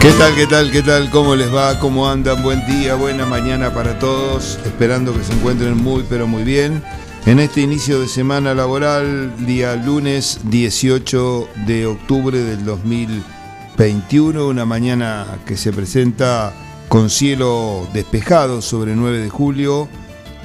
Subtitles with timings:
[0.00, 1.10] ¿Qué tal, qué tal, qué tal?
[1.10, 1.80] ¿Cómo les va?
[1.80, 2.40] ¿Cómo andan?
[2.40, 4.56] Buen día, buena mañana para todos.
[4.64, 6.84] Esperando que se encuentren muy, pero muy bien.
[7.26, 15.26] En este inicio de semana laboral, día lunes 18 de octubre del 2021, una mañana
[15.44, 16.52] que se presenta
[16.88, 19.88] con cielo despejado sobre 9 de julio.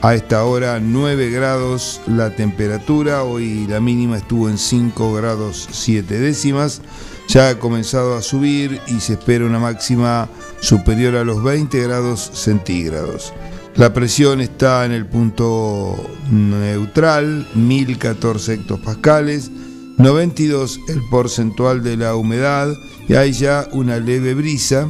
[0.02, 6.20] A esta hora 9 grados la temperatura, hoy la mínima estuvo en 5 grados 7
[6.20, 6.82] décimas
[7.28, 10.30] ya ha comenzado a subir y se espera una máxima
[10.60, 13.34] superior a los 20 grados centígrados.
[13.76, 15.96] La presión está en el punto
[16.30, 19.50] neutral, 1014 hectopascales,
[19.98, 22.72] 92 el porcentual de la humedad
[23.08, 24.90] y hay ya una leve brisa.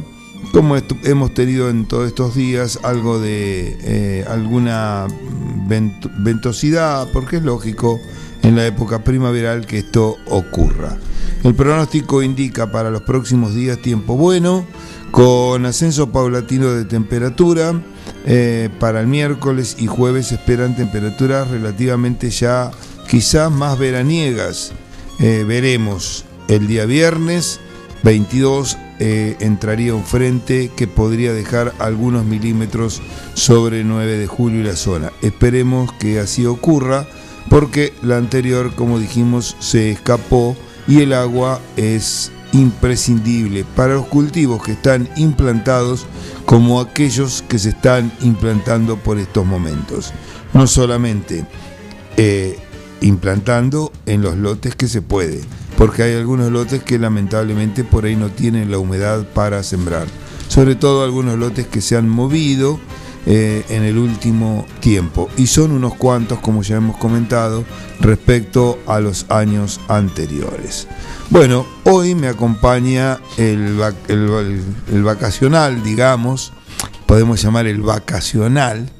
[0.52, 5.06] Como hemos tenido en todos estos días algo de eh, alguna
[6.18, 7.98] ventosidad, porque es lógico
[8.42, 10.98] en la época primaveral que esto ocurra.
[11.44, 14.66] El pronóstico indica para los próximos días tiempo bueno,
[15.10, 17.82] con ascenso paulatino de temperatura.
[18.24, 22.70] Eh, para el miércoles y jueves esperan temperaturas relativamente ya
[23.10, 24.72] quizás más veraniegas.
[25.20, 27.60] Eh, veremos el día viernes
[28.04, 33.02] 22 eh, entraría un frente que podría dejar algunos milímetros
[33.34, 35.12] sobre 9 de julio y la zona.
[35.20, 37.06] Esperemos que así ocurra
[37.50, 44.62] porque la anterior, como dijimos, se escapó y el agua es imprescindible para los cultivos
[44.62, 46.06] que están implantados
[46.44, 50.12] como aquellos que se están implantando por estos momentos.
[50.52, 51.44] No solamente
[52.16, 52.58] eh,
[53.00, 55.40] implantando en los lotes que se puede,
[55.76, 60.06] porque hay algunos lotes que lamentablemente por ahí no tienen la humedad para sembrar.
[60.48, 62.78] Sobre todo algunos lotes que se han movido
[63.26, 65.30] eh, en el último tiempo.
[65.36, 67.64] Y son unos cuantos, como ya hemos comentado,
[68.00, 70.86] respecto a los años anteriores.
[71.30, 76.52] Bueno, hoy me acompaña el, el, vacacional, digamos,
[77.06, 78.90] podemos llamar el vacacional,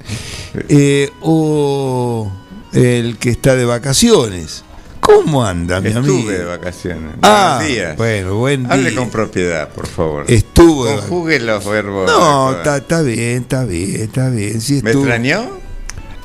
[0.69, 2.33] eh, o
[2.73, 4.65] el que está de vacaciones.
[5.05, 6.17] ¿Cómo anda, mi amigo?
[6.17, 7.17] Estuve de vacaciones.
[7.21, 7.95] Ah, días.
[7.95, 8.73] bueno, buen día.
[8.73, 10.25] Hable con propiedad, por favor.
[10.29, 10.87] Estuvo.
[10.87, 12.11] Conjugue los verbos.
[12.11, 14.59] No, está bien, está bien, está bien.
[14.83, 15.61] ¿Me extrañó?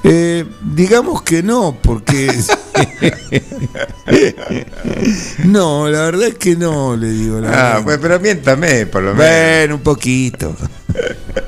[0.06, 2.32] Eh, digamos que no, porque...
[5.44, 7.42] no, la verdad es que no, le digo.
[7.42, 9.28] La ah, pues, pero miéntame, por lo menos.
[9.28, 10.56] Bueno, un poquito.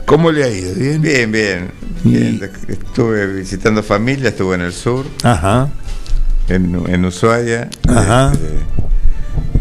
[0.05, 0.75] ¿Cómo le ha ido?
[0.75, 1.01] ¿Bien?
[1.01, 1.71] Bien, bien.
[2.03, 2.51] bien.
[2.67, 5.05] Estuve visitando familia, estuve en el sur.
[5.23, 5.69] Ajá
[6.47, 7.69] en, Ushuaia.
[7.83, 8.59] Este,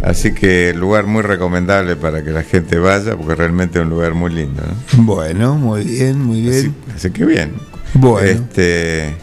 [0.03, 4.15] así que lugar muy recomendable para que la gente vaya, porque realmente es un lugar
[4.15, 4.63] muy lindo.
[4.95, 6.75] Bueno, muy bien, muy bien.
[6.95, 7.55] Así, que bien.
[7.95, 8.29] Bueno.
[8.29, 9.15] Este,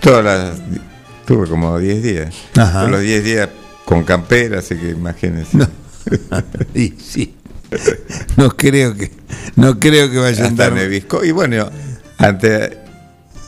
[0.00, 0.62] todas las.
[1.26, 2.34] Tuve como 10 días.
[2.52, 3.48] Todos los 10 días
[3.84, 5.56] con campera, así que imagínense.
[5.56, 5.66] No.
[6.74, 7.34] y sí.
[8.36, 9.10] No creo que
[9.56, 10.74] no creo que vaya a andar.
[11.22, 11.68] Y bueno,
[12.18, 12.83] ante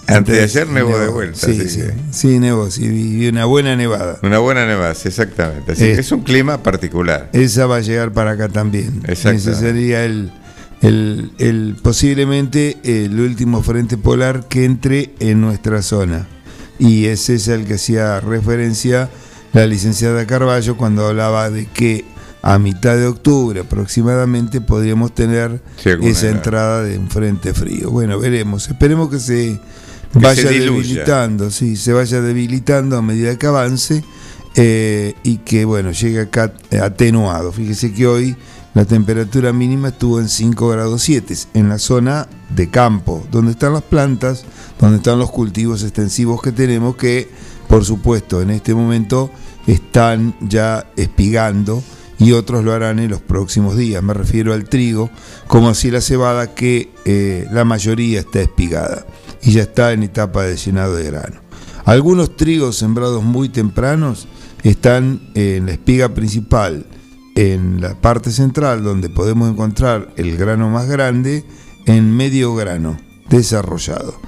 [0.07, 1.39] antes de ayer nevó, de vuelta.
[1.39, 4.19] Sí, sí, sí, nevó, sí, y una buena nevada.
[4.23, 5.73] Una buena nevada, exactamente.
[5.73, 7.31] Así es, un clima particular.
[7.33, 9.03] Esa va a llegar para acá también.
[9.07, 10.31] Ese sería el,
[10.83, 16.29] el, el, posiblemente el último frente polar que entre en nuestra zona.
[16.79, 19.09] Y ese es el que hacía referencia
[19.53, 22.05] la licenciada Carballo cuando hablaba de que
[22.43, 27.91] a mitad de octubre aproximadamente podríamos tener esa entrada de un frente frío.
[27.91, 28.69] Bueno, veremos.
[28.69, 29.59] Esperemos que se
[30.21, 34.05] vaya debilitando, sí, se vaya debilitando a medida que avance
[34.55, 36.53] eh, y que bueno, llegue acá
[36.83, 37.53] atenuado.
[37.53, 38.37] Fíjese que hoy
[38.75, 43.73] la temperatura mínima estuvo en 5 grados 7 en la zona de campo, donde están
[43.73, 44.45] las plantas,
[44.81, 47.29] donde están los cultivos extensivos que tenemos que,
[47.69, 49.31] por supuesto, en este momento
[49.67, 51.83] están ya espigando
[52.19, 54.03] y otros lo harán en los próximos días.
[54.03, 55.11] Me refiero al trigo,
[55.47, 59.07] como así la cebada, que eh, la mayoría está espigada
[59.47, 61.37] y ya está en etapa de llenado de grano.
[61.85, 64.27] Algunos trigos sembrados muy tempranos
[64.65, 66.85] están en la espiga principal,
[67.37, 71.45] en la parte central, donde podemos encontrar el grano más grande,
[71.87, 72.99] en medio grano
[73.31, 74.21] desarrollado.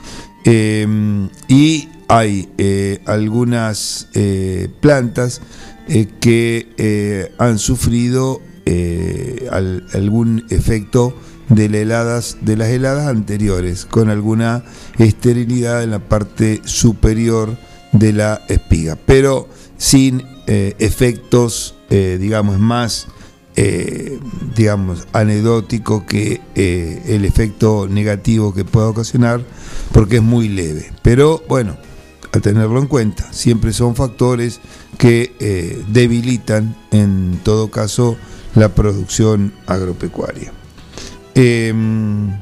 [0.44, 5.42] Em, y hay eh, algunas eh, plantas
[5.88, 8.40] eh, que han sufrido
[9.50, 11.14] algún efecto
[11.48, 14.64] de, las heladas anteriores, con alguna
[14.98, 17.56] esterilidad en la parte superior
[17.92, 23.08] de la espiga, pero sin efectos, digamos, más
[24.54, 29.42] digamos, anecdótico que el efecto negativo que pueda ocasionar,
[29.92, 30.92] porque es muy leve.
[31.02, 31.76] Pero bueno,
[32.32, 33.32] a tenerlo en cuenta.
[33.32, 34.60] Siempre son factores
[34.96, 38.16] que eh, debilitan, en todo caso,
[38.54, 40.52] la producción agropecuaria.
[41.40, 42.37] Em,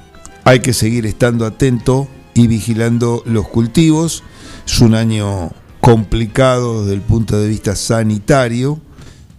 [0.44, 4.22] hay que seguir estando atento y vigilando los cultivos.
[4.66, 5.50] Es un año
[5.80, 8.80] complicado desde el punto de vista sanitario.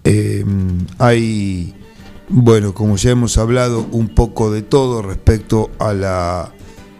[0.04, 1.74] Em, hay,
[2.30, 6.54] bueno, como ya hemos hablado, un poco de todo respecto a la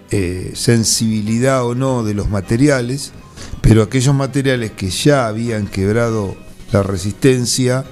[0.10, 3.14] eh, sensibilidad o no de los materiales
[3.62, 6.38] pero aquellos materiales que ya habían quebrado
[6.72, 7.84] la resistencia,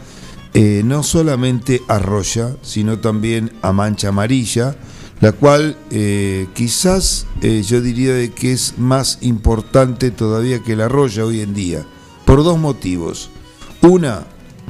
[0.57, 4.77] eh, no solamente a roya, sino también a mancha amarilla,
[5.19, 10.87] la cual eh, quizás eh, yo diría de que es más importante todavía que la
[10.87, 11.85] roya hoy en día,
[12.23, 13.31] por dos motivos.
[13.81, 14.27] Una,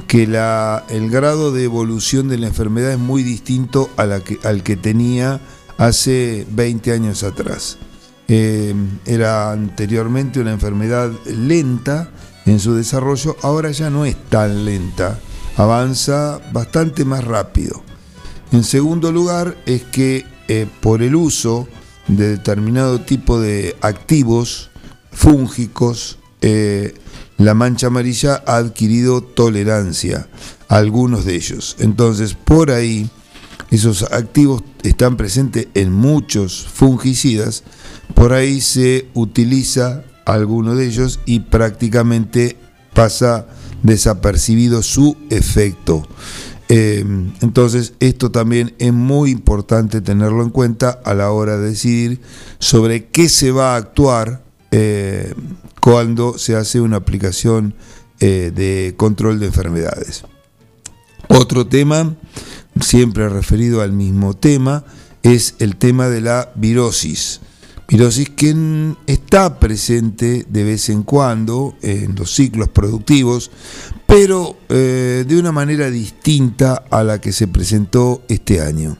[0.08, 4.40] que la, el grado de evolución de la enfermedad es muy distinto a la que,
[4.42, 5.40] al que tenía
[5.78, 7.78] hace 20 años atrás.
[8.26, 12.10] Era anteriormente una enfermedad lenta
[12.44, 15.20] en su desarrollo, ahora ya no es tan lenta,
[15.56, 17.82] avanza bastante más rápido.
[18.52, 21.66] En segundo lugar, es que eh, por el uso
[22.08, 24.70] de determinado tipo de activos
[25.10, 26.94] fúngicos, eh,
[27.38, 30.28] la mancha amarilla ha adquirido tolerancia
[30.68, 31.76] a algunos de ellos.
[31.80, 33.10] Entonces, por ahí,
[33.70, 37.64] esos activos están presentes en muchos fungicidas
[38.14, 42.56] por ahí se utiliza alguno de ellos y prácticamente
[42.96, 43.46] pasa
[43.82, 46.08] desapercibido su efecto.
[46.68, 52.20] Em, entonces, esto también es muy importante tenerlo en cuenta a la hora de decidir
[52.58, 55.34] sobre qué se va a actuar eh,
[55.80, 57.74] cuando se hace una aplicación
[58.18, 60.24] eh, de control de enfermedades.
[61.28, 62.16] Otro tema,
[62.80, 64.84] siempre referido al mismo tema,
[65.22, 67.40] es el tema de la virosis.
[67.88, 73.50] Virosis que está presente de vez en cuando en los ciclos productivos,
[74.06, 78.96] pero eh, de una manera distinta a la que se presentó este año.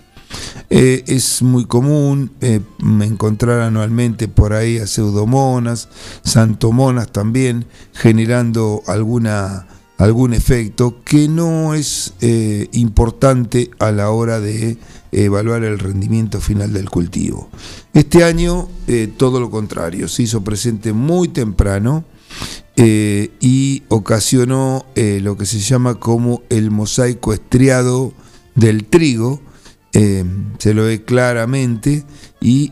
[0.69, 5.89] Eh, es muy común eh, encontrar anualmente por ahí a pseudomonas,
[6.25, 9.67] santomonas también, generando alguna,
[9.99, 12.15] algún efecto que no es
[12.73, 14.77] importante a la hora de
[15.13, 17.49] evaluar el rendimiento final del cultivo.
[17.95, 22.05] Este año eh, todo lo contrario, se hizo presente muy temprano
[22.77, 28.13] eh, y ocasionó eh, lo que se llama como el mosaico estriado
[28.55, 29.41] del trigo,
[30.59, 32.05] se lo ve claramente
[32.39, 32.71] y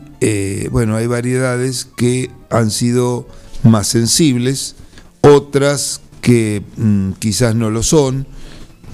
[0.69, 3.27] bueno, hay variedades que han sido
[3.63, 4.75] más sensibles,
[5.21, 8.25] otras que mm, quizás no lo son,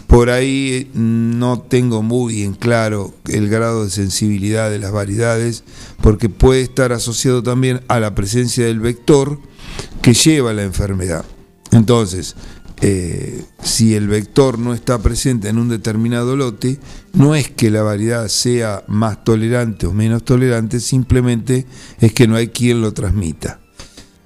[0.07, 5.63] por ahí mm, no tengo muy en claro el grado de sensibilidad de las variedades,
[6.01, 9.39] porque puede estar asociado también a la presencia del vector
[10.01, 11.23] que lleva la enfermedad.
[11.71, 12.35] Entonces,
[12.81, 16.79] eh, si el vector no está presente en un determinado lote,
[17.13, 21.65] no es que la variedad sea más tolerante o menos tolerante, simplemente
[22.01, 23.60] es que no hay quien lo transmita.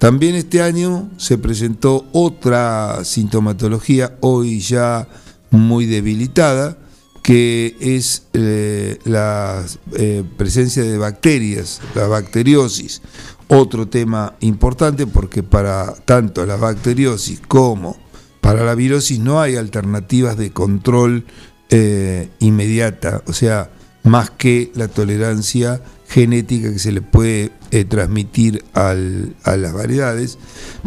[0.06, 5.08] También este año se presentó otra sintomatología, hoy ya
[5.50, 6.78] muy debilitada,
[7.24, 13.02] que es eh, la eh, presencia de bacterias, la bacteriosis.
[13.48, 17.98] Otro tema importante porque para tanto la bacteriosis como
[18.42, 21.26] para la virosis no hay alternativas de control
[21.72, 23.72] eh, inmediata, o sea,
[24.06, 30.38] más que la tolerancia genética que se le puede eh, transmitir a las variedades,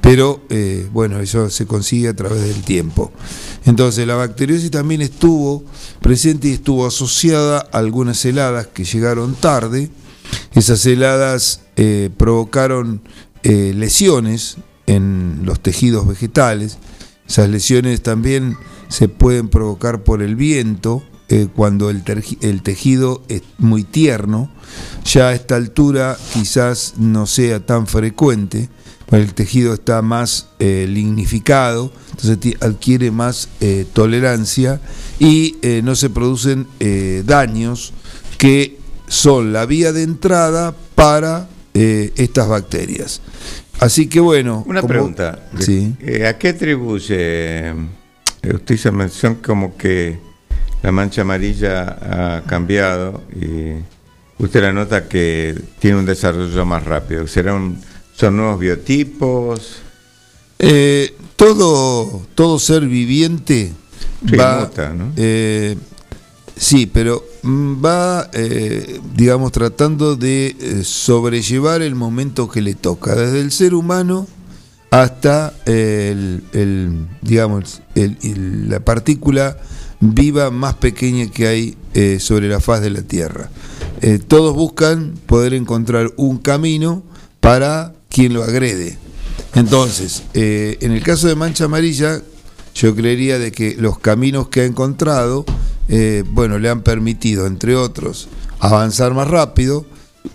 [0.00, 3.12] pero eh, bueno, eso se consigue a través del tiempo.
[3.66, 5.64] Entonces la bacteriosis también estuvo
[6.00, 9.90] presente y estuvo asociada a algunas heladas que llegaron tarde.
[10.54, 13.02] Esas heladas eh, provocaron
[13.42, 16.76] lesiones en los tejidos vegetales.
[17.26, 18.58] Esas lesiones también
[18.88, 22.02] se pueden provocar por el viento, eh, cuando el,
[22.62, 24.50] tejido es muy tierno,
[25.04, 28.70] ya a esta altura quizás no sea tan frecuente,
[29.10, 34.80] el tejido está más eh, lignificado, entonces adquiere más eh, tolerancia
[35.18, 36.66] y no se producen
[37.26, 37.92] daños
[38.38, 43.20] que son la vía de entrada para estas bacterias.
[43.80, 44.64] Así que bueno.
[44.66, 45.48] Una pregunta.
[45.58, 45.94] Sí.
[46.26, 47.74] ¿A qué atribuye?
[48.42, 50.27] Usted hizo mención como que
[50.82, 53.74] la mancha amarilla ha cambiado y
[54.42, 57.26] usted la nota que tiene un desarrollo más rápido.
[57.26, 57.78] ¿Serán
[58.18, 59.76] son nuevos biotipos?
[60.58, 63.72] Eh, todo, todo ser viviente
[64.38, 65.12] va, ¿no?
[65.16, 65.76] Eh,
[66.56, 73.40] sí, pero mm, va, eh, digamos, tratando de sobrellevar el momento que le toca, desde
[73.40, 74.26] el ser humano
[74.90, 76.42] hasta el,
[77.22, 79.58] digamos, la partícula
[80.00, 83.50] viva más pequeña que hay eh, sobre la faz de la Tierra.
[84.00, 87.02] Eh, todos buscan poder encontrar un camino
[87.40, 88.98] para quien lo agrede.
[89.54, 92.22] Entonces, eh, en el caso de Mancha Amarilla,
[92.74, 95.44] yo creería de que los caminos que ha encontrado,
[96.32, 98.28] bueno, le han permitido, entre otros,
[98.60, 99.84] avanzar más rápido.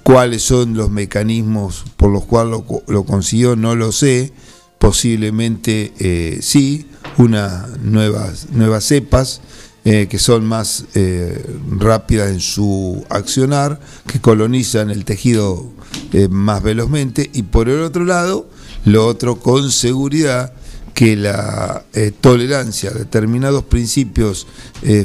[0.02, 3.56] ¿Cuáles son los mecanismos por los cuales lo, consiguió?
[3.56, 4.34] No lo sé.
[4.78, 9.42] Posiblemente sí, unas nuevas, nuevas cepas
[9.86, 11.46] eh, que son más eh,
[11.78, 15.74] rápidas en su accionar, que colonizan el tejido
[16.14, 18.48] eh, más velozmente, y por el otro lado,
[18.86, 20.54] lo otro con seguridad,
[20.94, 21.86] que la
[22.22, 24.48] tolerancia a determinados principios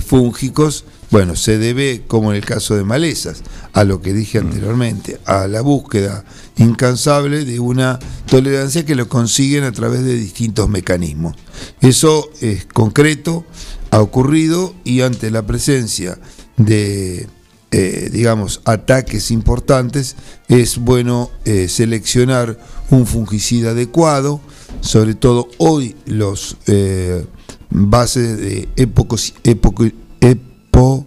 [0.04, 3.42] fúngicos, bueno, se debe, como en el caso de malezas,
[3.72, 4.46] a lo que dije mm.
[4.46, 6.24] anteriormente, a la búsqueda
[6.58, 11.34] incansable de una tolerancia que lo consiguen a través de distintos mecanismos.
[11.80, 13.46] Eso es concreto,
[13.90, 16.18] ha ocurrido y ante la presencia
[16.56, 17.26] de,
[17.70, 20.16] eh, digamos, ataques importantes,
[20.48, 22.58] es bueno eh, seleccionar
[22.90, 24.40] un fungicida adecuado,
[24.80, 27.24] sobre todo hoy los eh,
[27.70, 31.06] bases de epocos, epo,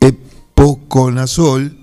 [0.00, 1.76] epoconazol,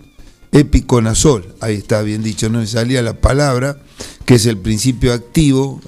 [0.51, 3.77] epiconazol, ahí está bien dicho, no me salía la palabra,
[4.25, 5.81] que es el principio activo,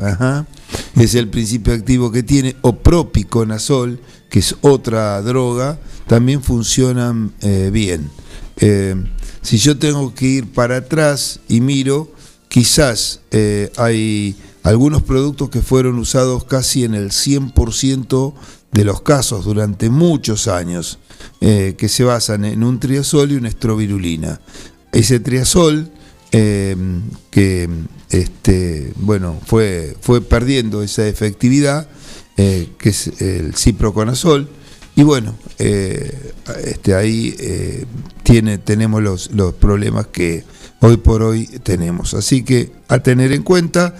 [0.95, 7.69] es el principio activo que tiene, o propiconazol, que es otra droga, también funcionan eh,
[7.71, 8.09] bien.
[8.57, 8.95] Eh,
[9.41, 12.11] si yo tengo que ir para atrás y miro,
[12.47, 18.33] quizás eh, hay algunos productos que fueron usados casi en el 100%
[18.71, 20.99] de los casos durante muchos años,
[21.39, 24.39] que se basan en un triazol y una estrovirulina.
[24.91, 25.91] Ese triazol
[26.31, 27.69] Em, que
[28.09, 31.87] este, bueno, fue, fue perdiendo esa efectividad,
[32.35, 34.49] eh, que es el ciproconazol,
[34.95, 36.33] y bueno, eh,
[36.65, 37.85] este, ahí eh,
[38.23, 40.43] tiene, tenemos los, los problemas que
[40.81, 42.13] hoy por hoy tenemos.
[42.13, 43.95] Así que a tener en cuenta,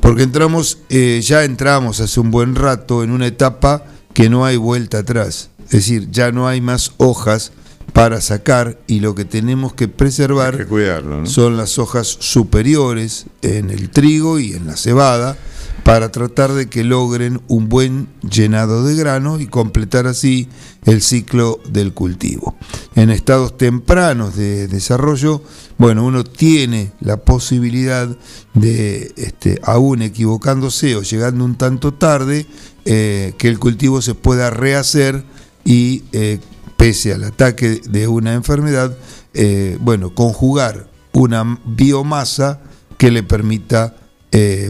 [0.00, 4.98] porque entramos, ya entramos hace un buen rato en una etapa que no hay vuelta
[4.98, 7.52] atrás, es decir, ya no hay más hojas
[7.92, 10.66] para sacar y lo que tenemos que preservar
[11.24, 15.36] son las hojas superiores en el trigo y en la cebada
[15.82, 20.48] para tratar de que logren un buen llenado de grano y completar así
[20.84, 22.56] el ciclo del cultivo.
[22.94, 25.42] En estados tempranos de desarrollo,
[25.78, 28.08] bueno, uno tiene la posibilidad
[28.52, 32.46] de, este, aún equivocándose o llegando un tanto tarde,
[32.84, 35.24] eh, que el cultivo se pueda rehacer
[35.64, 36.38] y eh,
[36.76, 38.96] pese al ataque de una enfermedad,
[39.32, 42.60] eh, bueno, conjugar una biomasa
[42.98, 43.96] que le permita,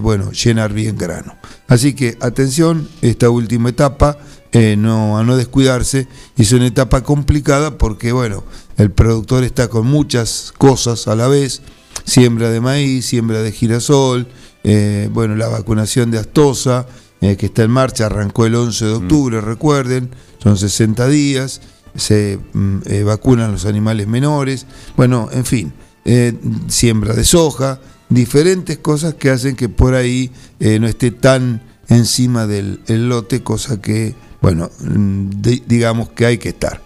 [0.00, 1.36] bueno, llenar bien grano.
[1.68, 4.18] Así que atención, esta última etapa,
[4.52, 8.44] eh, no, a no descuidarse, es una etapa complicada porque, bueno,
[8.76, 11.62] el productor está con muchas cosas a la vez,
[12.04, 14.28] siembra de maíz, siembra de girasol,
[15.10, 16.86] bueno, la vacunación de astosa,
[17.20, 19.44] que está en marcha, arrancó el 11 de octubre, mm.
[19.44, 20.10] recuerden,
[20.42, 21.60] son 60 días,
[21.94, 24.66] se mm, eh, vacunan los animales menores,
[24.96, 25.72] bueno, en fin,
[26.04, 26.34] eh,
[26.68, 30.30] siembra de soja, diferentes cosas que hacen que por ahí
[30.60, 34.70] eh, no esté tan encima del lote, cosa que, bueno,
[35.66, 36.82] digamos que hay que estar.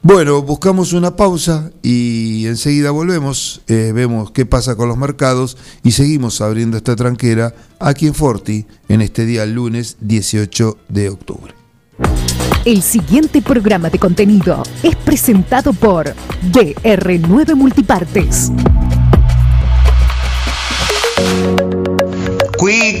[0.00, 6.40] Bueno, buscamos una pausa y enseguida volvemos, vemos qué pasa con los mercados y seguimos
[6.40, 11.52] abriendo esta tranquera aquí en Forti en este día lunes 18 de octubre.
[12.64, 16.14] El siguiente programa de contenido es presentado por
[16.52, 18.52] DR9 Multipartes.
[22.56, 23.00] Cui,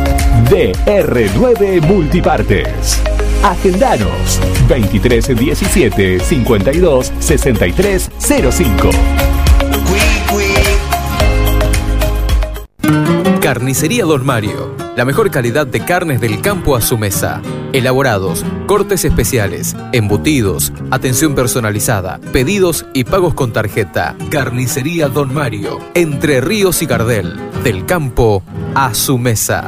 [0.49, 3.01] DR9 Multipartes.
[3.43, 8.89] Agendanos 2317 52 63 05.
[13.41, 14.75] Carnicería Don Mario.
[14.95, 17.41] La mejor calidad de carnes del campo a su mesa.
[17.73, 24.15] Elaborados, cortes especiales, embutidos, atención personalizada, pedidos y pagos con tarjeta.
[24.29, 25.79] Carnicería Don Mario.
[25.95, 27.39] Entre Ríos y Cardel.
[27.63, 28.43] Del campo
[28.75, 29.67] a su mesa.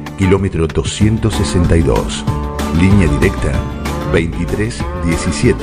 [0.21, 2.23] kilómetro 262.
[2.79, 3.51] Línea directa
[4.13, 5.57] 23 17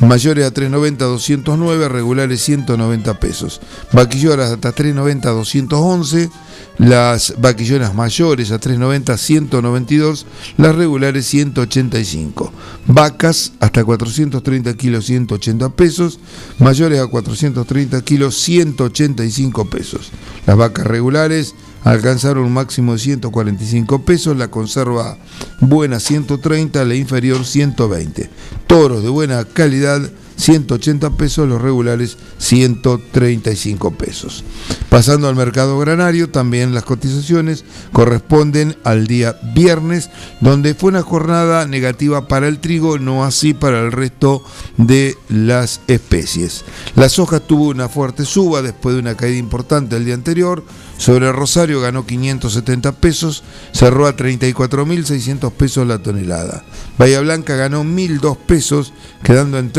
[0.00, 3.60] Mayores a 390, 209, regulares 190 pesos.
[3.92, 6.30] Vaquilloras hasta 390, 211.
[6.78, 10.26] Las vaquillonas mayores a 390, 192.
[10.56, 12.52] Las regulares 185.
[12.86, 16.20] Vacas hasta 430 kilos, 180 pesos.
[16.60, 20.12] Mayores a 430 kilos, 185 pesos.
[20.46, 25.16] Las vacas regulares alcanzaron un máximo de 145 pesos, la conserva
[25.60, 28.30] buena 130, la inferior 120.
[28.66, 30.00] Toros de buena calidad
[30.38, 34.44] 180 pesos, los regulares 135 pesos.
[34.88, 41.66] Pasando al mercado granario, también las cotizaciones corresponden al día viernes, donde fue una jornada
[41.66, 44.42] negativa para el trigo, no así para el resto
[44.76, 46.64] de las especies.
[46.94, 50.64] La soja tuvo una fuerte suba después de una caída importante el día anterior.
[50.96, 56.64] Sobre Rosario ganó 570 pesos, cerró a 34.600 pesos la tonelada.
[56.98, 59.70] Bahía Blanca ganó 1.002 pesos, quedando en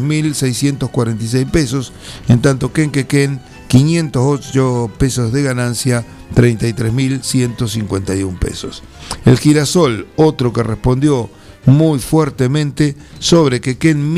[0.00, 1.92] 33.646 pesos,
[2.28, 8.82] en tanto que en Quequén 508 pesos de ganancia, 33.151 pesos.
[9.24, 11.30] El girasol, otro que respondió
[11.66, 14.14] muy fuertemente sobre Quequén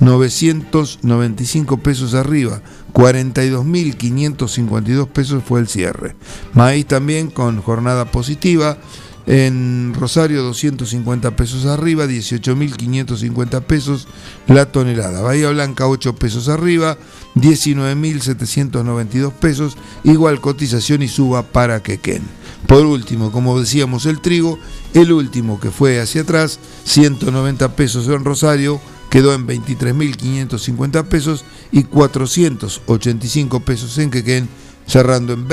[0.00, 6.16] 1.995 pesos arriba, 42.552 pesos fue el cierre.
[6.54, 8.78] Maíz también con jornada positiva.
[9.26, 14.06] En Rosario 250 pesos arriba, 18.550 pesos
[14.46, 15.20] la tonelada.
[15.20, 16.96] Bahía Blanca 8 pesos arriba,
[17.34, 19.76] 19.792 pesos.
[20.04, 22.22] Igual cotización y suba para Quequén.
[22.68, 24.60] Por último, como decíamos, el trigo,
[24.94, 31.82] el último que fue hacia atrás, 190 pesos en Rosario, quedó en 23.550 pesos y
[31.82, 34.48] 485 pesos en Quequén,
[34.86, 35.48] cerrando en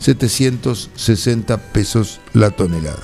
[0.00, 3.02] 22.760 pesos la tonelada.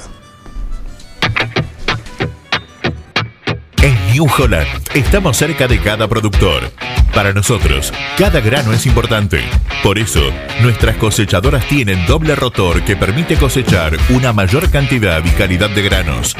[3.83, 6.70] En New Holland estamos cerca de cada productor.
[7.14, 9.40] Para nosotros, cada grano es importante.
[9.83, 10.22] Por eso,
[10.62, 16.35] nuestras cosechadoras tienen doble rotor que permite cosechar una mayor cantidad y calidad de granos.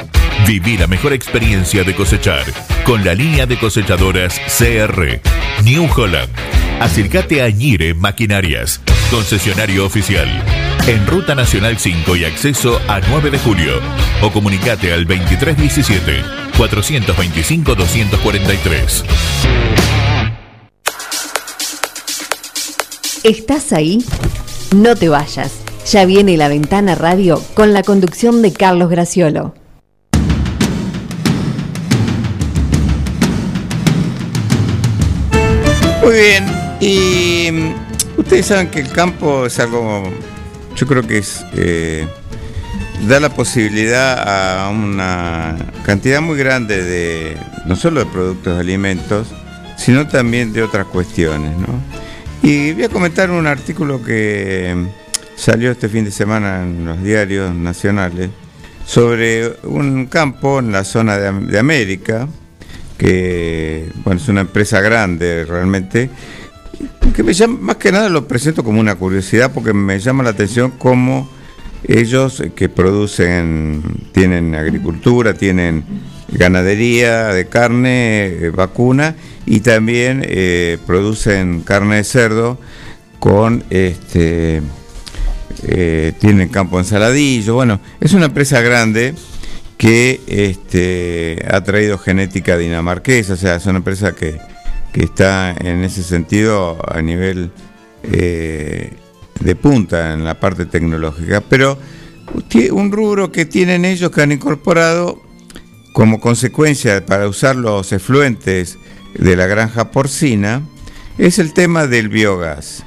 [0.49, 2.45] Viví la mejor experiencia de cosechar
[2.85, 5.21] con la línea de cosechadoras CR.
[5.63, 6.64] New Holland.
[6.81, 10.29] Acércate a Ñire Maquinarias, concesionario oficial.
[10.87, 13.73] En Ruta Nacional 5 y acceso a 9 de julio.
[14.23, 16.23] O comunicate al 2317
[16.59, 19.05] 425 243.
[23.23, 24.05] ¿Estás ahí?
[24.77, 25.53] No te vayas.
[25.91, 29.55] Ya viene la ventana radio con la conducción de Carlos Graciolo.
[36.03, 40.03] Muy bien, y mm, ustedes saben que el campo es algo,
[40.77, 42.07] yo creo que es, eh,
[43.09, 49.29] da la posibilidad a una cantidad muy grande de, no solo de productos de alimentos,
[49.79, 51.81] sino también de otras cuestiones, ¿no?
[52.43, 54.77] Y voy a comentar un artículo que
[55.37, 58.29] salió este fin de semana en los diarios nacionales
[58.85, 62.29] sobre un campo en la zona de, de América,
[62.99, 66.11] que bueno, es una empresa grande realmente,
[67.15, 70.31] que me llama, más que nada lo presento como una curiosidad porque me llama la
[70.31, 71.29] atención cómo
[71.87, 73.83] ellos que producen,
[74.13, 75.85] tienen agricultura, tienen
[76.29, 79.15] ganadería de carne, eh, vacuna
[79.47, 82.59] y también eh, producen carne de cerdo
[83.19, 84.63] con este
[85.67, 89.15] eh, tienen campo en Saladillo, bueno, es una empresa grande
[89.79, 94.39] que este, ha traído genética dinamarquesa, o sea, es una empresa que,
[94.95, 97.51] que está en ese sentido a nivel
[98.05, 98.93] eh,
[99.41, 101.77] de punta en la parte tecnológica, pero
[102.71, 105.21] un rubro que tienen ellos que han incorporado
[105.95, 108.79] como consecuencia para usar los efluentes
[109.19, 110.63] de la granja porcina
[111.19, 112.85] es el tema del biogás.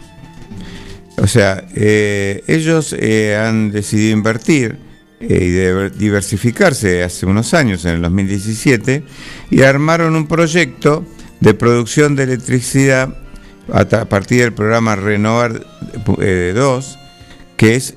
[1.18, 4.78] O sea, eh, ellos eh, han decidido invertir
[5.20, 9.04] y diversificarse hace unos años, en el 2017,
[9.50, 11.06] y armaron un proyecto
[11.40, 13.16] de producción de electricidad
[13.72, 15.66] a, partir del programa Renovar
[16.06, 17.00] 2,
[17.58, 17.96] que es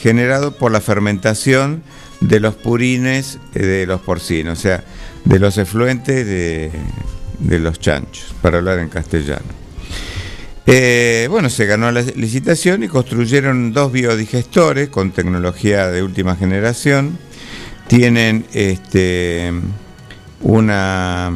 [0.00, 1.82] generado por la fermentación
[2.20, 4.84] de los purines de los porcinos, o sea,
[5.24, 6.70] de los efluentes de,
[7.38, 9.60] de los chanchos, para hablar en castellano.
[10.66, 17.18] Eh, bueno, se ganó la licitación y construyeron dos biodigestores con tecnología de última generación.
[17.88, 19.52] Tienen este,
[20.42, 21.32] una,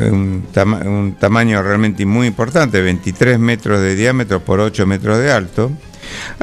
[0.00, 5.70] un, tamaño realmente muy importante, 23 metros de diámetro por 8 metros de alto.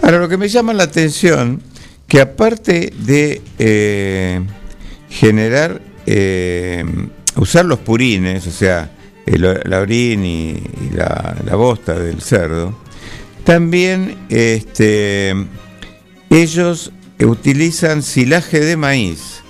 [0.02, 1.62] Ahora, lo que me llama la atención,
[2.08, 4.42] que aparte de eh,
[5.10, 6.84] generar, eh,
[7.38, 8.92] usar los purines, o sea,
[9.26, 10.62] la orín y,
[10.94, 12.78] la, la, bosta del cerdo,
[13.44, 15.34] también este,
[16.30, 19.42] ellos utilizan silaje de maíz,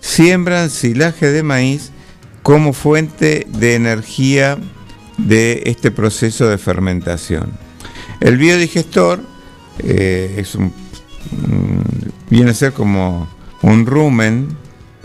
[0.00, 1.90] siembran silaje de maíz
[2.44, 4.58] como fuente de energía
[5.16, 7.52] de este proceso de fermentación.
[8.20, 9.20] El biodigestor
[9.78, 10.70] eh, es un,
[12.28, 13.26] viene a ser como
[13.62, 14.58] un rumen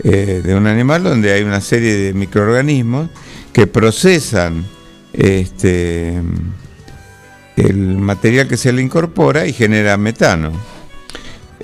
[0.04, 3.08] eh, de un animal donde hay una serie de microorganismos
[3.54, 4.66] que procesan
[5.14, 6.20] este,
[7.56, 10.52] el material que se le incorpora y genera metano.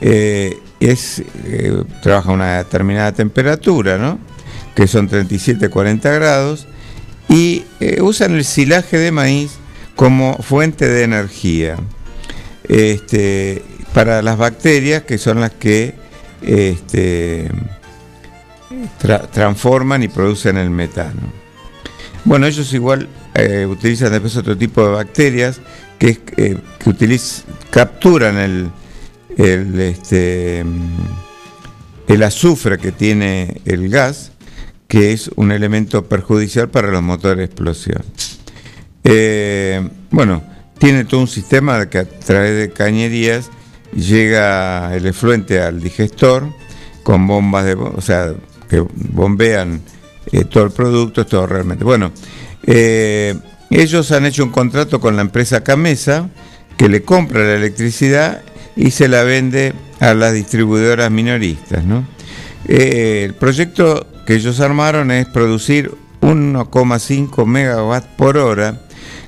[0.00, 1.22] Eh, es,
[2.02, 4.18] trabaja a una determinada temperatura, ¿no?
[4.76, 6.68] Que son 37-40 grados,
[7.28, 7.64] y
[8.00, 9.58] usan el silaje de maíz
[9.96, 11.76] como fuente de energía
[12.68, 13.62] este,
[13.92, 15.94] para las bacterias que son las que
[16.42, 17.50] este,
[19.32, 21.20] transforman y producen el metano.
[22.24, 25.60] Bueno, ellos igual eh, utilizan después otro tipo de bacterias
[25.98, 27.20] que, eh, que
[27.70, 28.70] capturan el,
[29.36, 30.64] el, este,
[32.08, 34.32] el azufre que tiene el gas,
[34.88, 38.03] que es un elemento perjudicial para los motores de explosión.
[39.05, 40.42] Eh, bueno,
[40.79, 43.51] tiene todo un sistema que a través de cañerías
[43.94, 46.53] llega el efluente al digestor
[47.03, 48.35] con bombas de, o sea,
[48.68, 49.81] que bombean
[50.33, 51.85] eh, todo el producto, todo realmente.
[51.85, 52.12] Bueno,
[52.64, 53.35] eh,
[53.70, 56.29] ellos han hecho un contrato con la empresa Camesa
[56.77, 58.42] que le compra la electricidad
[58.77, 61.83] y se la vende a las distribuidoras minoristas.
[62.68, 68.80] El proyecto que ellos armaron es producir 1,5 megawatts por hora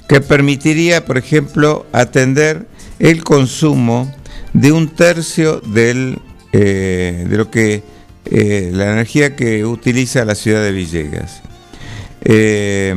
[0.08, 2.66] que permitiría, por ejemplo, atender
[2.98, 4.12] el consumo
[4.52, 5.62] de un tercio
[6.52, 7.82] eh, de lo que
[8.24, 11.42] eh, la energía que utiliza la ciudad de Villegas.
[12.22, 12.94] Eh,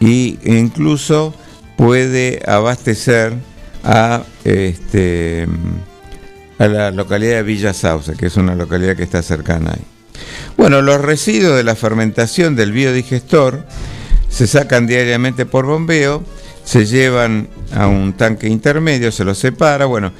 [0.00, 1.34] y incluso
[1.76, 3.34] puede abastecer
[3.84, 5.46] a, este,
[6.58, 9.93] a la localidad de Villa Sauce, que es una localidad que está cercana ahí.
[10.56, 13.66] Bueno, los residuos de la fermentación del biodigestor
[14.28, 16.22] se sacan diariamente por bombeo,
[16.64, 20.12] se llevan a un tanque intermedio, se lo separa, bueno,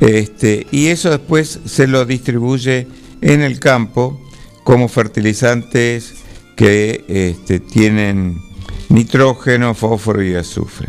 [0.00, 2.86] este, y eso después se lo distribuye
[3.20, 4.20] en el campo
[4.62, 6.14] como fertilizantes
[6.56, 8.38] que este, tienen
[8.88, 10.88] nitrógeno, fósforo y azufre.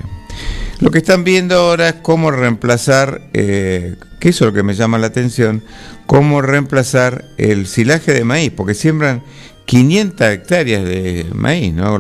[0.80, 4.76] Lo que están viendo ahora es cómo reemplazar, eh, que eso es lo que me
[4.76, 5.62] llama la atención,
[6.06, 9.22] cómo reemplazar el silaje de maíz, porque siembran
[9.65, 12.00] 500 hectáreas de maíz ¿no?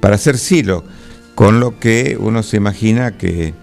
[0.00, 0.84] para hacer silo,
[1.34, 3.54] con lo que uno se imagina que,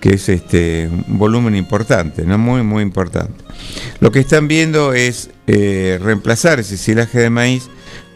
[0.00, 2.38] es este, un volumen importante, ¿no?
[2.38, 3.42] muy, muy importante.
[3.98, 7.68] Lo que están viendo es eh, reemplazar ese silaje de maíz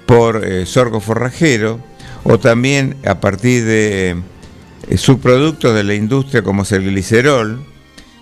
[0.07, 1.81] por eh, sorgo forrajero
[2.23, 4.16] o también a partir de
[4.97, 7.64] subproductos de la industria como es el glicerol,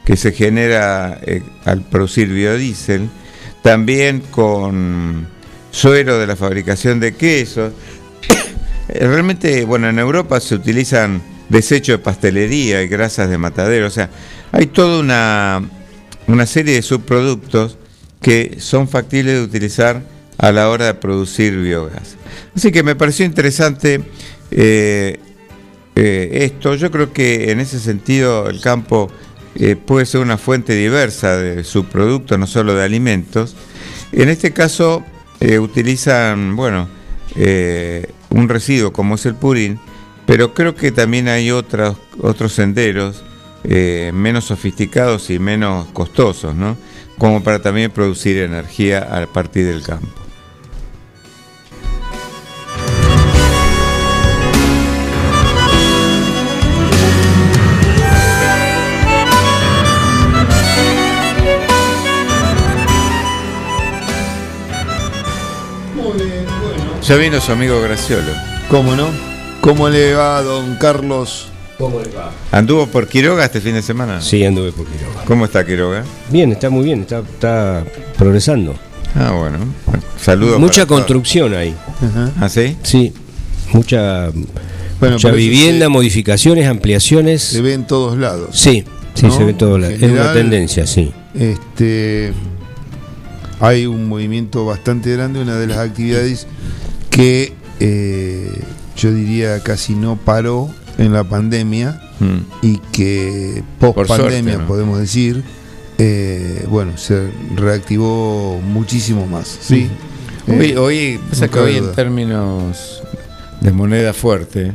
[0.04, 1.20] que se genera
[1.64, 3.08] al producir biodiesel,
[3.62, 5.26] también con
[5.70, 7.72] suero de la fabricación de quesos.
[8.92, 13.90] Eh, realmente, bueno, en Europa se utilizan desechos de pastelería y grasas de matadero, o
[13.90, 14.10] sea,
[14.50, 15.62] hay toda una,
[16.26, 17.78] una serie de subproductos
[18.20, 20.02] que son factibles de utilizar
[20.38, 22.16] a la hora de producir biogás.
[22.56, 24.02] Así que me pareció interesante
[24.50, 25.20] eh,
[26.00, 26.74] eh, esto.
[26.74, 29.10] Yo creo que en ese sentido el campo
[29.84, 33.56] puede ser una fuente diversa de subproductos, no solo de alimentos.
[34.12, 35.04] En este caso,
[35.40, 36.88] eh, utilizan, bueno,
[37.34, 39.80] eh, un residuo como es el purín,
[40.26, 41.96] pero creo que también hay otros,
[42.48, 43.22] senderos
[43.64, 46.76] eh, menos sofisticados y menos costosos, ¿no?
[47.18, 50.19] Como para también producir energía a partir del campo.
[67.02, 68.32] Ya vino su amigo Graciolo.
[68.68, 69.08] ¿Cómo no?
[69.62, 71.48] ¿Cómo le va, don Carlos?
[71.78, 72.30] ¿Cómo le va?
[72.52, 74.20] ¿Anduvo por Quiroga este fin de semana?
[74.20, 75.24] Sí, anduve por Quiroga.
[75.24, 76.04] ¿Cómo está Quiroga?
[76.30, 77.84] Bien, está muy bien, está,
[78.18, 78.74] progresando.
[79.16, 79.58] Ah, bueno.
[80.20, 80.60] Saludos.
[80.60, 81.74] Mucha construcción ahí.
[82.38, 82.76] ¿Ah, sí?
[82.82, 83.12] Sí,
[83.72, 84.30] mucha,
[85.00, 87.42] mucha vivienda, modificaciones, ampliaciones.
[87.42, 88.50] Se ve en todos lados.
[88.52, 88.84] Sí,
[89.14, 89.96] sí, se ve en todos lados.
[90.00, 91.10] Es una tendencia, sí.
[91.34, 92.34] Este,
[93.58, 96.46] hay un movimiento bastante grande, una de las actividades
[97.10, 98.62] que eh,
[98.96, 102.38] yo diría casi no paró en la pandemia hmm.
[102.62, 105.42] y que post pandemia podemos decir
[105.98, 109.58] eh, bueno, se reactivó muchísimo más.
[109.60, 109.90] ¿sí?
[110.48, 111.20] Hoy, hoy,
[111.52, 113.02] que hoy en términos
[113.60, 114.72] de moneda fuerte,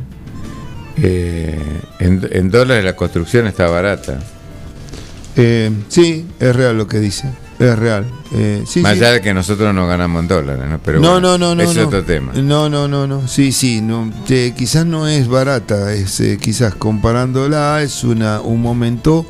[0.98, 4.20] en, en dólares la construcción está barata.
[5.90, 7.32] sí, es real lo que dice.
[7.58, 8.06] Es real.
[8.34, 10.80] Eh, Más allá de que nosotros no ganamos en dólares, ¿no?
[10.84, 12.34] Pero no, no, no, no, es otro tema.
[12.34, 13.28] No, no, no, no.
[13.28, 13.82] Sí, sí.
[13.82, 15.94] No, quizás no es barata.
[15.94, 19.26] Es, eh, quizás comparándola es una, un momento,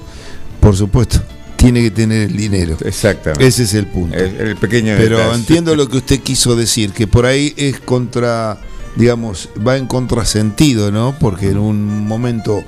[0.60, 1.22] por supuesto,
[1.56, 2.78] tiene que tener el dinero.
[2.84, 3.46] Exactamente.
[3.46, 4.18] Ese es el punto.
[4.18, 8.58] El, pequeño Pero entiendo lo que usted quiso decir, que por ahí es contra,
[8.96, 11.16] digamos, va en contrasentido, ¿no?
[11.20, 12.64] Porque en un momento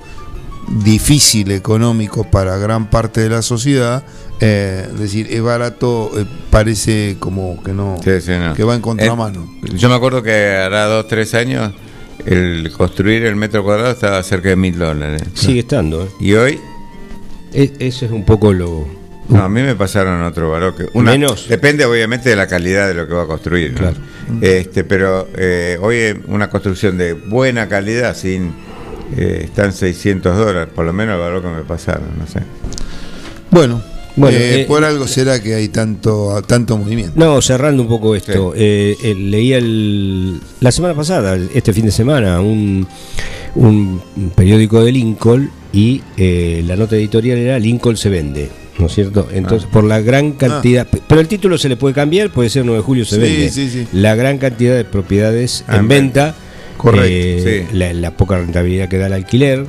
[0.84, 4.04] difícil económico para gran parte de la sociedad,
[4.40, 9.52] eh, decir, es barato, eh, parece como que no, que va en contramano.
[9.64, 11.74] Eh, yo me acuerdo que hará dos, tres años
[12.26, 15.24] el construir el metro cuadrado estaba cerca de mil dólares.
[15.34, 16.04] Sigue estando.
[16.04, 16.10] ¿eh?
[16.20, 16.60] ¿Y hoy?
[17.52, 18.88] E, eso es un poco lo...
[19.30, 20.76] No, a mí me pasaron otro valor.
[20.76, 21.50] Que Menos.
[21.50, 23.74] Depende obviamente de la calidad de lo que va a construir.
[23.74, 23.98] Claro.
[24.40, 25.28] Este, pero
[25.82, 28.54] hoy una construcción de buena calidad, sin
[29.18, 32.42] están 600 dólares, por lo menos el valor que me pasaron, no sé.
[33.52, 33.82] Bueno,
[34.18, 37.14] bueno, eh, eh, por algo será que hay tanto, tanto movimiento.
[37.16, 42.42] No, cerrando un poco esto, eh, leía el, la semana pasada, este fin de semana,
[42.42, 42.88] un,
[43.56, 44.02] un
[44.36, 48.50] periódico de Lincoln y la nota editorial era Lincoln se vende.
[48.80, 49.28] ¿no es cierto?
[49.32, 49.74] Entonces, ah.
[49.74, 50.38] por la gran ah.
[50.38, 53.88] cantidad, pero el título se le puede cambiar, puede ser 9 de julio se vende.
[53.92, 56.36] La gran cantidad de propiedades ah, en venta,
[56.78, 59.66] correcto, la, poca rentabilidad que da el alquiler,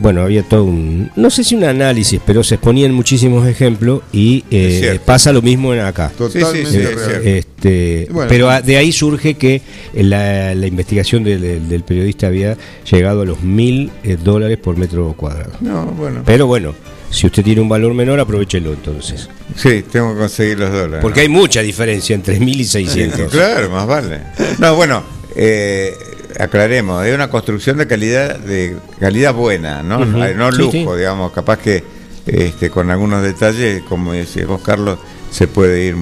[0.00, 4.44] bueno, había todo un, no sé si un análisis, pero se exponían muchísimos ejemplos y
[4.50, 6.12] eh, pasa lo mismo en acá.
[6.16, 9.62] Totalmente este, pero de ahí surge que
[9.94, 12.56] la, investigación del, periodista había
[12.90, 15.52] llegado a los mil eh, dólares por metro cuadrado.
[15.60, 16.22] No, bueno.
[16.24, 16.74] Pero bueno,
[17.10, 19.28] si usted tiene un valor menor, aprovechelo entonces.
[19.56, 21.00] Sí, tengo que conseguir los dólares.
[21.02, 23.30] Porque hay mucha diferencia entre mil y seiscientos.
[23.30, 24.20] claro, más vale.
[24.58, 25.02] No, bueno,
[25.36, 25.94] eh,
[26.38, 31.82] aclaremos, es una construcción de calidad de calidad buena, no, no lujo, digamos, capaz que
[32.26, 34.98] este, con algunos detalles, como decía vos Carlos,
[35.30, 35.96] se puede ir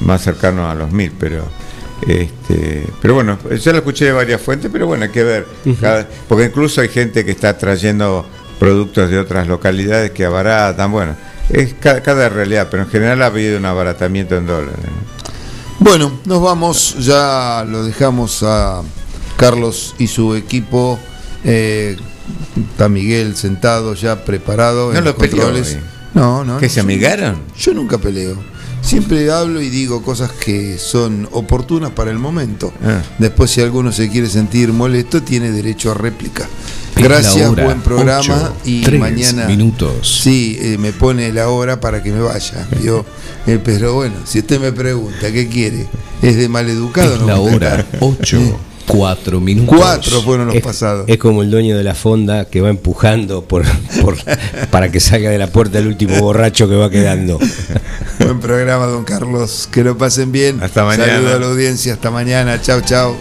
[0.00, 1.44] más cercano a los mil, pero
[2.06, 5.46] este, pero bueno, yo lo escuché de varias fuentes, pero bueno, hay que ver,
[6.28, 8.26] porque incluso hay gente que está trayendo
[8.58, 11.16] productos de otras localidades que abaratan, bueno,
[11.50, 14.76] es cada, cada realidad, pero en general ha habido un abaratamiento en dólares.
[15.78, 18.82] Bueno, nos vamos, ya lo dejamos a
[19.36, 20.98] Carlos y su equipo.
[21.44, 21.96] Eh,
[22.70, 24.92] está Miguel sentado ya preparado.
[24.92, 25.78] ¿No en los controles.
[26.14, 26.58] No, no.
[26.58, 27.42] ¿Que se amigaron?
[27.58, 28.36] Yo nunca peleo.
[28.80, 32.72] Siempre hablo y digo cosas que son oportunas para el momento.
[32.84, 33.02] Ah.
[33.18, 36.48] Después, si alguno se quiere sentir molesto, tiene derecho a réplica.
[36.94, 38.52] Gracias, buen programa.
[38.64, 39.46] y mañana.
[39.46, 40.20] minutos.
[40.22, 42.66] Sí, eh, me pone la hora para que me vaya.
[42.82, 43.04] Yo,
[43.46, 45.86] eh, pero bueno, si usted me pregunta qué quiere,
[46.22, 47.14] ¿es de maleducado?
[47.16, 48.38] Es la hora 8
[48.86, 49.76] cuatro minutos.
[49.76, 51.04] Cuatro fueron los pasados.
[51.08, 53.64] Es como el dueño de la fonda que va empujando por,
[54.70, 57.38] para que salga de la puerta el último borracho que va quedando.
[58.18, 59.68] Buen programa, don Carlos.
[59.70, 60.62] Que lo pasen bien.
[60.62, 61.12] Hasta mañana.
[61.12, 61.92] Saludos a la audiencia.
[61.94, 62.60] Hasta mañana.
[62.60, 63.16] Chao, chao.